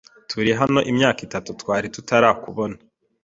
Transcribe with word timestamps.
Turi 0.29 0.51
hano 0.59 0.79
imyaka 0.91 1.19
itatu 1.27 1.49
twari 1.59 1.87
tutarakubona. 1.95 2.75